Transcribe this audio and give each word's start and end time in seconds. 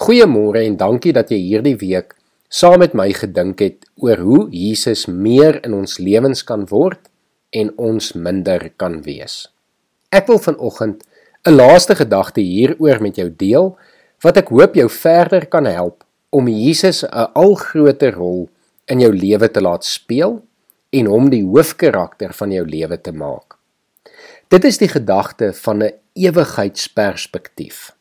Goeiemôre 0.00 0.62
en 0.64 0.78
dankie 0.80 1.12
dat 1.12 1.28
jy 1.28 1.36
hierdie 1.36 1.74
week 1.76 2.14
saam 2.48 2.80
met 2.80 2.94
my 2.96 3.10
gedink 3.12 3.60
het 3.60 3.84
oor 4.00 4.20
hoe 4.24 4.38
Jesus 4.48 5.02
meer 5.04 5.58
in 5.60 5.74
ons 5.76 5.98
lewens 6.00 6.40
kan 6.48 6.62
word 6.70 7.10
en 7.52 7.68
ons 7.76 8.06
minder 8.16 8.62
kan 8.80 9.02
wees. 9.04 9.50
Ek 10.08 10.30
wil 10.30 10.38
vanoggend 10.40 11.02
'n 11.44 11.52
laaste 11.52 11.94
gedagte 11.94 12.40
hieroor 12.40 13.02
met 13.04 13.20
jou 13.20 13.28
deel 13.28 13.76
wat 14.24 14.36
ek 14.40 14.48
hoop 14.48 14.74
jou 14.74 14.88
verder 14.88 15.44
kan 15.46 15.66
help 15.68 16.04
om 16.30 16.48
Jesus 16.48 17.04
'n 17.04 17.28
al 17.34 17.54
groter 17.54 18.14
rol 18.14 18.48
in 18.88 19.00
jou 19.00 19.12
lewe 19.12 19.48
te 19.50 19.60
laat 19.60 19.84
speel 19.84 20.40
en 20.92 21.06
hom 21.06 21.28
die 21.28 21.44
hoofkarakter 21.44 22.32
van 22.32 22.50
jou 22.50 22.64
lewe 22.64 22.96
te 23.00 23.12
maak. 23.12 23.58
Dit 24.48 24.64
is 24.64 24.78
die 24.78 24.88
gedagte 24.88 25.52
van 25.52 25.82
'n 25.82 25.92
ewigheidsperspektief. 26.14 27.92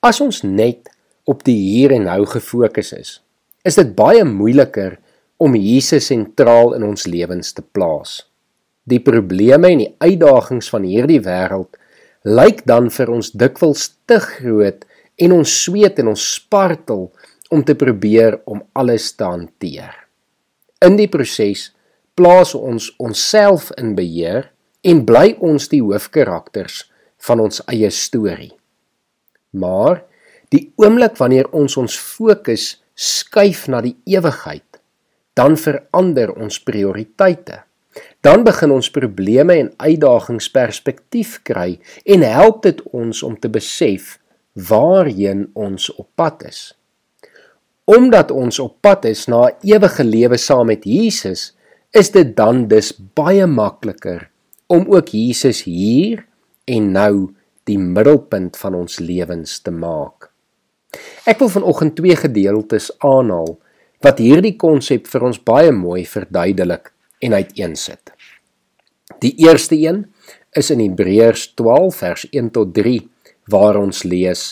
As 0.00 0.20
ons 0.20 0.42
net 0.42 0.88
op 1.28 1.44
die 1.44 1.56
hier 1.56 1.92
en 1.92 2.06
nou 2.08 2.22
gefokus 2.28 2.94
is, 2.96 3.10
is 3.68 3.76
dit 3.76 3.92
baie 3.96 4.24
moeiliker 4.24 4.96
om 5.38 5.54
Jesus 5.54 6.08
sentraal 6.10 6.74
in 6.78 6.86
ons 6.88 7.06
lewens 7.06 7.52
te 7.54 7.62
plaas. 7.62 8.22
Die 8.88 9.00
probleme 9.04 9.70
en 9.70 9.82
die 9.84 9.92
uitdagings 10.00 10.70
van 10.72 10.86
hierdie 10.88 11.20
wêreld 11.22 11.76
lyk 12.24 12.64
dan 12.66 12.88
vir 12.90 13.12
ons 13.12 13.30
dikwels 13.36 13.90
te 14.08 14.18
groot 14.24 14.84
en 15.18 15.34
ons 15.36 15.56
sweet 15.64 16.00
en 16.00 16.12
ons 16.14 16.28
spartel 16.34 17.08
om 17.54 17.64
te 17.64 17.76
probeer 17.78 18.40
om 18.48 18.62
alles 18.78 19.12
te 19.16 19.26
hanteer. 19.26 19.92
In 20.84 20.96
die 20.98 21.08
proses 21.10 21.70
plaas 22.18 22.54
ons 22.56 22.90
onsself 22.98 23.70
in 23.78 23.94
beheer 23.98 24.50
en 24.86 25.04
bly 25.06 25.36
ons 25.44 25.68
die 25.70 25.82
hoofkarakters 25.82 26.86
van 27.28 27.42
ons 27.42 27.60
eie 27.70 27.90
storie. 27.94 28.52
Maar 29.58 30.04
Die 30.54 30.72
oomblik 30.80 31.18
wanneer 31.20 31.50
ons 31.52 31.76
ons 31.76 31.96
fokus 32.00 32.78
skuif 32.98 33.66
na 33.68 33.82
die 33.84 33.96
ewigheid, 34.08 34.80
dan 35.36 35.58
verander 35.60 36.32
ons 36.34 36.58
prioriteite. 36.64 37.62
Dan 38.22 38.44
begin 38.46 38.72
ons 38.74 38.90
probleme 38.94 39.54
en 39.58 39.68
uitdagings 39.76 40.48
perspektief 40.54 41.38
kry 41.46 41.78
en 42.06 42.24
help 42.26 42.62
dit 42.66 42.80
ons 42.94 43.22
om 43.26 43.36
te 43.38 43.50
besef 43.50 44.16
waarheen 44.68 45.48
ons 45.54 45.90
op 45.94 46.08
pad 46.18 46.42
is. 46.48 46.60
Omdat 47.88 48.30
ons 48.34 48.58
op 48.62 48.76
pad 48.84 49.06
is 49.08 49.26
na 49.28 49.48
'n 49.48 49.56
ewige 49.62 50.04
lewe 50.04 50.36
saam 50.36 50.66
met 50.66 50.84
Jesus, 50.84 51.54
is 51.92 52.10
dit 52.10 52.36
dan 52.36 52.68
dus 52.68 52.92
baie 53.14 53.46
makliker 53.46 54.30
om 54.66 54.84
ook 54.88 55.08
Jesus 55.08 55.62
hier 55.62 56.26
en 56.64 56.92
nou 56.92 57.34
die 57.64 57.78
middelpunt 57.78 58.56
van 58.56 58.74
ons 58.74 58.98
lewens 58.98 59.60
te 59.60 59.70
maak. 59.70 60.30
Ek 61.28 61.42
wil 61.42 61.50
vanoggend 61.52 61.92
twee 61.98 62.16
gedeeltes 62.16 62.86
aanhaal 63.04 63.58
wat 64.00 64.20
hierdie 64.22 64.54
konsep 64.56 65.10
vir 65.12 65.26
ons 65.28 65.40
baie 65.44 65.72
mooi 65.76 66.06
verduidelik 66.08 66.88
en 67.20 67.34
uiteensit. 67.36 68.14
Die 69.20 69.34
eerste 69.44 69.76
een 69.76 70.06
is 70.56 70.70
in 70.72 70.80
Hebreërs 70.80 71.50
12 71.58 71.98
vers 72.00 72.24
1 72.30 72.48
tot 72.56 72.72
3 72.78 73.02
waar 73.52 73.76
ons 73.76 74.06
lees: 74.08 74.44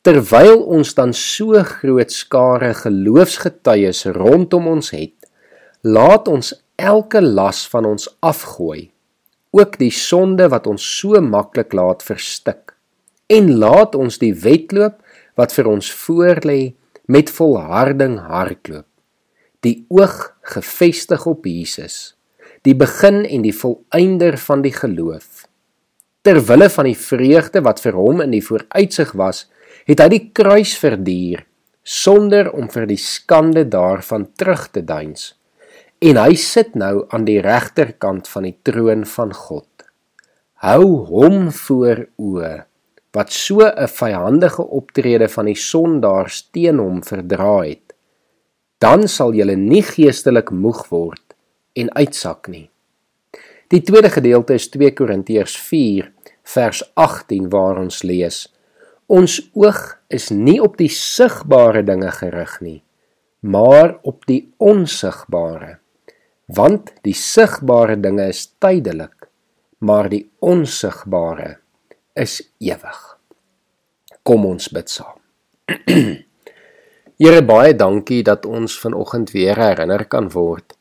Terwyl 0.00 0.62
ons 0.78 0.94
dan 0.96 1.12
so 1.12 1.60
groot 1.74 2.14
skare 2.14 2.70
geloofsgetuies 2.78 4.06
rondom 4.16 4.70
ons 4.70 4.88
het, 4.96 5.16
laat 5.84 6.28
ons 6.28 6.54
elke 6.80 7.20
las 7.20 7.66
van 7.68 7.84
ons 7.84 8.08
afgooi, 8.24 8.88
ook 9.52 9.76
die 9.76 9.92
sonde 9.92 10.48
wat 10.48 10.70
ons 10.70 10.88
so 11.00 11.20
maklik 11.20 11.76
laat 11.76 12.00
verstik, 12.06 12.72
en 13.28 13.58
laat 13.60 13.98
ons 13.98 14.16
die 14.22 14.32
wedloop 14.32 15.02
wat 15.38 15.54
vir 15.54 15.70
ons 15.70 15.88
voorlê 16.02 16.60
met 17.06 17.30
volharding 17.30 18.18
hardloop. 18.28 18.86
Die 19.64 19.86
oog 19.90 20.34
gefestig 20.54 21.26
op 21.26 21.46
Jesus 21.46 22.18
die 22.66 22.74
begin 22.76 23.22
en 23.24 23.44
die 23.46 23.54
volëinder 23.54 24.38
van 24.42 24.62
die 24.64 24.74
geloof. 24.74 25.46
Ter 26.26 26.40
wille 26.48 26.68
van 26.72 26.88
die 26.88 26.98
vreugde 26.98 27.62
wat 27.64 27.80
vir 27.82 27.96
hom 27.96 28.22
in 28.24 28.34
die 28.34 28.44
vooruitsig 28.44 29.14
was 29.18 29.46
het 29.88 30.02
hy 30.02 30.08
die 30.12 30.24
kruis 30.36 30.74
verduur 30.80 31.44
sonder 31.88 32.50
om 32.52 32.68
vir 32.68 32.84
die 32.90 33.00
skande 33.00 33.64
daarvan 33.70 34.26
terug 34.36 34.66
te 34.74 34.82
deins 34.84 35.32
en 36.04 36.18
hy 36.20 36.34
sit 36.38 36.76
nou 36.78 37.06
aan 37.14 37.24
die 37.26 37.40
regterkant 37.42 38.28
van 38.30 38.44
die 38.46 38.56
troon 38.62 39.06
van 39.08 39.32
God. 39.34 39.66
Hou 40.62 41.06
hom 41.08 41.48
voor 41.54 42.04
oë 42.18 42.67
wat 43.18 43.32
so 43.34 43.66
'n 43.66 43.88
vyhandige 44.00 44.62
optrede 44.62 45.28
van 45.28 45.46
die 45.50 45.60
sondaars 45.70 46.36
teen 46.54 46.78
hom 46.78 47.02
verdra 47.02 47.56
het, 47.66 47.94
dan 48.78 49.08
sal 49.08 49.34
julle 49.34 49.56
nie 49.56 49.82
geestelik 49.82 50.50
moeg 50.50 50.86
word 50.88 51.34
en 51.74 51.90
uitsak 51.94 52.46
nie. 52.48 52.70
Die 53.68 53.82
tweede 53.82 54.10
gedeelte 54.10 54.54
is 54.54 54.68
2 54.70 54.94
Korintiërs 54.94 55.56
4 55.58 56.12
vers 56.54 56.82
18 56.94 57.50
waar 57.50 57.78
ons 57.78 58.02
lees: 58.02 58.54
Ons 59.06 59.50
oog 59.52 59.98
is 60.08 60.30
nie 60.30 60.60
op 60.62 60.76
die 60.76 60.92
sigbare 60.92 61.82
dinge 61.82 62.10
gerig 62.10 62.60
nie, 62.60 62.82
maar 63.40 63.98
op 64.02 64.26
die 64.26 64.52
onsigbare. 64.56 65.78
Want 66.46 66.92
die 67.02 67.14
sigbare 67.14 68.00
dinge 68.00 68.28
is 68.28 68.46
tydelik, 68.58 69.28
maar 69.78 70.08
die 70.08 70.30
onsigbare 70.38 71.58
is 72.18 72.40
ewig. 72.58 72.98
Kom 74.26 74.46
ons 74.46 74.68
bid 74.74 74.90
saam. 74.90 75.18
Here 77.18 77.42
baie 77.42 77.74
dankie 77.74 78.22
dat 78.26 78.46
ons 78.46 78.76
vanoggend 78.78 79.32
weer 79.34 79.58
herinner 79.58 80.04
kan 80.10 80.28
word 80.34 80.78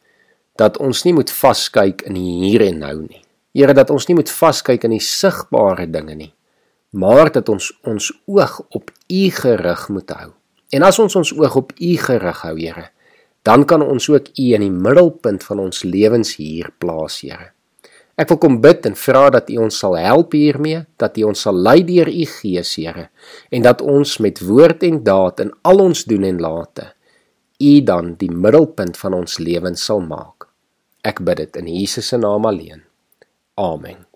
dat 0.57 0.77
ons 0.81 1.03
nie 1.05 1.13
moet 1.13 1.31
vaskyk 1.31 2.03
in 2.09 2.17
die 2.17 2.33
hier 2.47 2.65
en 2.65 2.81
nou 2.81 2.95
nie. 3.05 3.21
Here 3.57 3.73
dat 3.77 3.91
ons 3.93 4.07
nie 4.09 4.17
moet 4.17 4.31
vaskyk 4.31 4.87
in 4.87 4.95
die 4.95 5.03
sigbare 5.03 5.87
dinge 5.89 6.15
nie, 6.17 6.31
maar 6.97 7.31
dat 7.33 7.49
ons 7.53 7.69
ons 7.87 8.09
oog 8.25 8.59
op 8.75 8.91
U 9.07 9.23
gerig 9.37 9.87
moet 9.93 10.13
hou. 10.17 10.31
En 10.73 10.83
as 10.83 10.99
ons 10.99 11.15
ons 11.15 11.33
oog 11.37 11.59
op 11.61 11.73
U 11.77 11.91
gerig 12.01 12.41
hou, 12.45 12.55
Here, 12.57 12.89
dan 13.45 13.65
kan 13.69 13.85
ons 13.85 14.09
ook 14.09 14.33
U 14.33 14.47
in 14.57 14.65
die 14.65 14.73
middelpunt 14.73 15.45
van 15.45 15.61
ons 15.63 15.85
lewens 15.85 16.35
hier 16.41 16.73
plaas, 16.81 17.21
Here. 17.21 17.53
Ek 18.17 18.31
wil 18.33 18.39
kom 18.41 18.55
bid 18.61 18.87
en 18.89 18.95
vra 18.97 19.27
dat 19.33 19.49
U 19.53 19.59
ons 19.67 19.79
sal 19.83 19.95
help 20.01 20.33
hiermee, 20.33 20.81
dat 20.97 21.19
U 21.21 21.27
ons 21.29 21.45
sal 21.45 21.57
lei 21.67 21.83
deur 21.85 22.09
U 22.09 22.25
Gees, 22.25 22.73
Here, 22.81 23.09
en 23.53 23.65
dat 23.65 23.83
ons 23.85 24.17
met 24.25 24.41
woord 24.41 24.83
en 24.87 25.03
daad 25.05 25.45
in 25.45 25.53
al 25.69 25.85
ons 25.85 26.05
doen 26.09 26.25
en 26.25 26.41
late 26.41 26.93
U 27.61 27.81
dan 27.81 28.13
die 28.21 28.29
middelpunt 28.29 28.97
van 28.97 29.15
ons 29.17 29.39
lewens 29.41 29.85
sal 29.89 30.03
maak. 30.05 30.45
Ek 31.01 31.23
bid 31.25 31.41
dit 31.41 31.61
in 31.61 31.71
Jesus 31.71 32.13
se 32.13 32.21
naam 32.21 32.45
alleen. 32.45 32.83
Amen. 33.57 34.06